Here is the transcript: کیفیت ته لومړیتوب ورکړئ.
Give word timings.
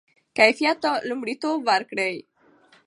کیفیت 0.37 0.77
ته 0.83 0.91
لومړیتوب 1.09 1.59
ورکړئ. 1.69 2.15